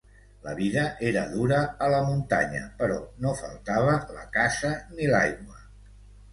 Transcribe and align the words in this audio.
La 0.43 0.53
vida 0.59 0.85
era 1.09 1.25
dura 1.33 1.59
a 1.89 1.91
la 1.97 1.99
muntanya, 2.07 2.63
però 2.81 2.97
no 3.27 3.35
faltava 3.45 3.95
la 4.19 4.27
caça 4.41 4.75
ni 4.99 5.15
l'aigua. 5.15 5.65